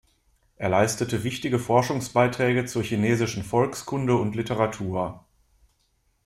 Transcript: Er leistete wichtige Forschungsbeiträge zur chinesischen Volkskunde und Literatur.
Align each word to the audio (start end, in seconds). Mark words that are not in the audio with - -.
Er 0.55 0.69
leistete 0.69 1.23
wichtige 1.23 1.59
Forschungsbeiträge 1.59 2.65
zur 2.65 2.81
chinesischen 2.81 3.43
Volkskunde 3.43 4.15
und 4.15 4.35
Literatur. 4.35 5.23